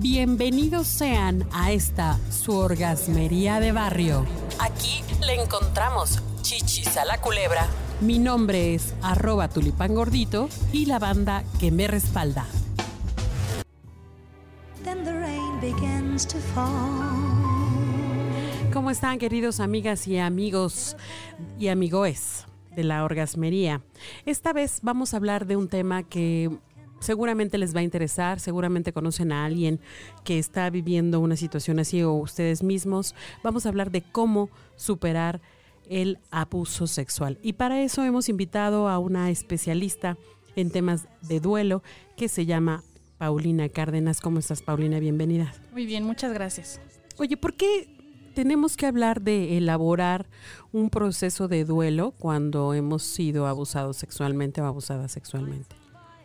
[0.00, 4.24] Bienvenidos sean a esta su orgasmería de barrio.
[4.60, 7.66] Aquí le encontramos chichis a la culebra.
[8.00, 12.46] Mi nombre es arroba tulipán gordito y la banda que me respalda.
[18.72, 20.96] ¿Cómo están queridos amigas y amigos
[21.58, 22.46] y amigoes
[22.76, 23.82] de la orgasmería?
[24.26, 26.56] Esta vez vamos a hablar de un tema que
[27.00, 29.80] seguramente les va a interesar, seguramente conocen a alguien
[30.24, 33.14] que está viviendo una situación así o ustedes mismos.
[33.42, 35.40] Vamos a hablar de cómo superar
[35.88, 37.38] el abuso sexual.
[37.42, 40.16] Y para eso hemos invitado a una especialista
[40.56, 41.82] en temas de duelo
[42.16, 42.82] que se llama
[43.18, 44.20] Paulina Cárdenas.
[44.20, 44.98] ¿Cómo estás, Paulina?
[44.98, 45.52] Bienvenida.
[45.72, 46.80] Muy bien, muchas gracias.
[47.16, 47.96] Oye, ¿por qué
[48.34, 50.26] tenemos que hablar de elaborar
[50.72, 55.74] un proceso de duelo cuando hemos sido abusados sexualmente o abusadas sexualmente?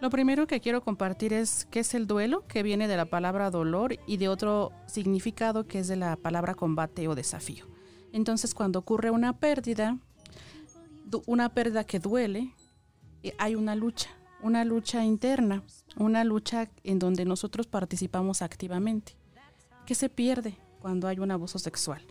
[0.00, 3.50] Lo primero que quiero compartir es qué es el duelo, que viene de la palabra
[3.50, 7.66] dolor y de otro significado que es de la palabra combate o desafío.
[8.12, 9.98] Entonces, cuando ocurre una pérdida,
[11.26, 12.54] una pérdida que duele,
[13.24, 14.10] eh, hay una lucha,
[14.40, 15.64] una lucha interna,
[15.96, 19.16] una lucha en donde nosotros participamos activamente.
[19.84, 22.06] ¿Qué se pierde cuando hay un abuso sexual?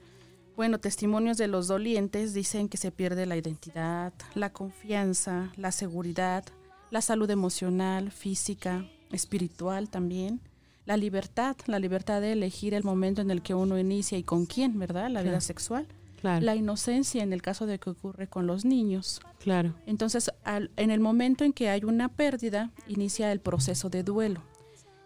[0.57, 6.43] Bueno, testimonios de los dolientes dicen que se pierde la identidad, la confianza, la seguridad,
[6.89, 10.41] la salud emocional, física, espiritual también,
[10.85, 14.45] la libertad, la libertad de elegir el momento en el que uno inicia y con
[14.45, 15.09] quién, ¿verdad?
[15.09, 15.85] La vida sexual.
[16.23, 19.21] La inocencia en el caso de que ocurre con los niños.
[19.39, 19.75] Claro.
[19.85, 24.41] Entonces, en el momento en que hay una pérdida, inicia el proceso de duelo.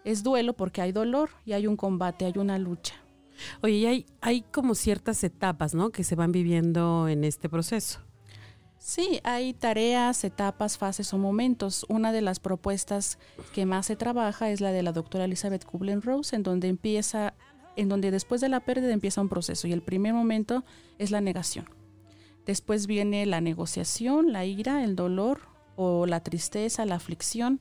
[0.03, 2.95] Es duelo porque hay dolor y hay un combate, hay una lucha.
[3.61, 5.89] Oye, y hay, hay como ciertas etapas, ¿no?
[5.89, 7.99] Que se van viviendo en este proceso.
[8.83, 11.85] Sí, hay tareas, etapas, fases o momentos.
[11.87, 13.19] Una de las propuestas
[13.53, 17.35] que más se trabaja es la de la doctora Elizabeth Kubler-Rose, en donde empieza,
[17.75, 20.63] en donde después de la pérdida empieza un proceso y el primer momento
[20.97, 21.69] es la negación.
[22.47, 25.41] Después viene la negociación, la ira, el dolor
[25.75, 27.59] o la tristeza, la aflicción,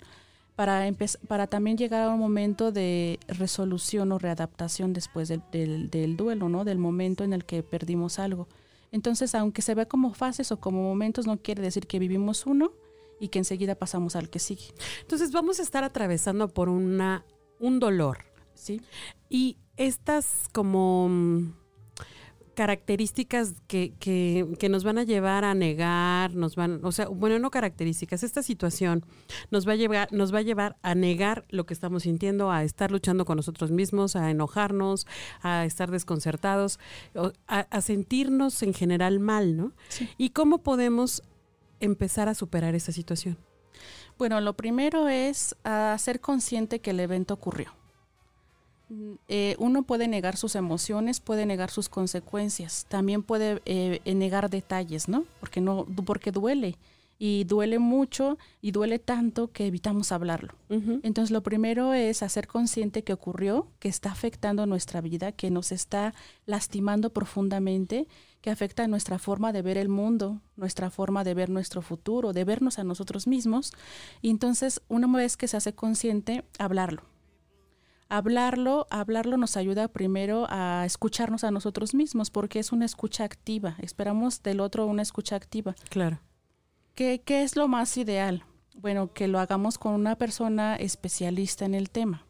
[0.57, 0.91] para,
[1.29, 6.49] para también llegar a un momento de resolución o readaptación después del, del, del duelo,
[6.49, 6.65] ¿no?
[6.65, 8.49] Del momento en el que perdimos algo.
[8.93, 12.73] Entonces, aunque se vea como fases o como momentos, no quiere decir que vivimos uno
[13.21, 14.65] y que enseguida pasamos al que sigue.
[15.03, 17.25] Entonces, vamos a estar atravesando por una
[17.61, 18.25] un dolor,
[18.55, 18.81] ¿sí?
[19.29, 21.53] Y estas como mm,
[22.55, 27.51] características que, que, nos van a llevar a negar, nos van, o sea, bueno, no
[27.51, 29.05] características, esta situación
[29.51, 32.65] nos va a llevar, nos va a llevar a negar lo que estamos sintiendo, a
[32.65, 35.07] estar luchando con nosotros mismos, a enojarnos,
[35.43, 36.79] a estar desconcertados,
[37.47, 39.73] a, sentirnos en general mal, ¿no?
[40.19, 41.23] ¿Y cómo podemos
[41.81, 43.39] empezar a superar esa situación?
[44.19, 45.57] Bueno, lo primero es
[45.99, 47.80] ser consciente que el evento ocurrió.
[49.29, 55.09] Eh, uno puede negar sus emociones, puede negar sus consecuencias, también puede eh, negar detalles,
[55.09, 55.25] ¿no?
[55.39, 56.77] Porque no, porque duele
[57.23, 60.55] y duele mucho y duele tanto que evitamos hablarlo.
[60.71, 65.71] Entonces lo primero es hacer consciente que ocurrió, que está afectando nuestra vida, que nos
[65.71, 66.15] está
[66.47, 68.09] lastimando profundamente,
[68.41, 72.45] que afecta nuestra forma de ver el mundo, nuestra forma de ver nuestro futuro, de
[72.45, 73.75] vernos a nosotros mismos.
[74.23, 77.10] Y entonces una vez que se hace consciente, hablarlo
[78.11, 83.77] hablarlo, hablarlo nos ayuda primero a escucharnos a nosotros mismos, porque es una escucha activa.
[83.79, 85.75] Esperamos del otro una escucha activa.
[85.89, 86.21] Claro.
[86.95, 88.45] ¿Qué, qué es lo más ideal?
[88.77, 92.27] Bueno, que lo hagamos con una persona especialista en el tema.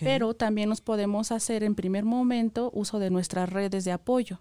[0.00, 4.40] Pero también nos podemos hacer en primer momento uso de nuestras redes de apoyo.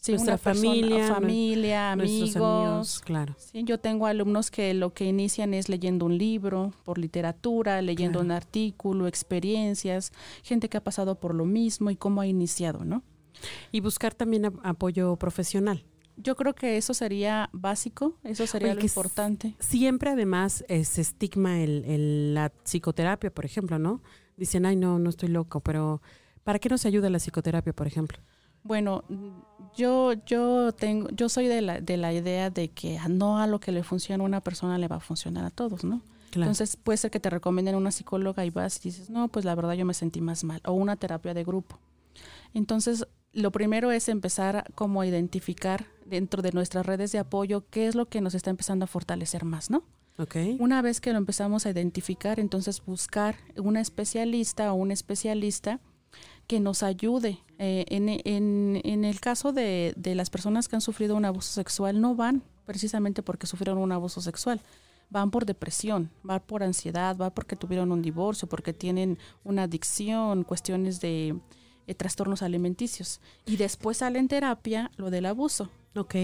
[0.00, 3.00] Sí, Nuestra familia, familia, amigos.
[3.04, 3.34] claro.
[3.38, 8.20] Sí, yo tengo alumnos que lo que inician es leyendo un libro, por literatura, leyendo
[8.20, 10.12] un artículo, experiencias,
[10.42, 13.02] gente que ha pasado por lo mismo y cómo ha iniciado, ¿no?
[13.72, 15.84] Y buscar también apoyo profesional.
[16.16, 19.54] Yo creo que eso sería básico, eso sería lo importante.
[19.58, 24.02] Siempre además se estigma el, la psicoterapia, por ejemplo, ¿no?
[24.38, 26.00] Dicen, ay, no, no estoy loco, pero
[26.42, 28.18] ¿para qué nos ayuda la psicoterapia, por ejemplo?
[28.62, 29.04] Bueno,
[29.74, 33.60] yo, yo tengo, yo soy de la, de la idea de que no a lo
[33.60, 36.02] que le funciona a una persona le va a funcionar a todos, ¿no?
[36.32, 39.54] Entonces puede ser que te recomienden una psicóloga y vas y dices, no, pues la
[39.54, 41.78] verdad yo me sentí más mal, o una terapia de grupo.
[42.54, 47.86] Entonces, lo primero es empezar como a identificar dentro de nuestras redes de apoyo qué
[47.86, 49.82] es lo que nos está empezando a fortalecer más, ¿no?
[50.18, 50.56] Okay.
[50.60, 55.80] Una vez que lo empezamos a identificar, entonces buscar una especialista o un especialista
[56.46, 57.38] que nos ayude.
[57.58, 61.52] Eh, en, en, en, el caso de, de, las personas que han sufrido un abuso
[61.52, 64.60] sexual, no van precisamente porque sufrieron un abuso sexual.
[65.10, 70.44] van por depresión, van por ansiedad, van porque tuvieron un divorcio, porque tienen una adicción,
[70.44, 71.36] cuestiones de
[71.86, 73.20] eh, trastornos alimenticios.
[73.44, 75.68] Y después sale en terapia lo del abuso.
[75.96, 76.14] Ok.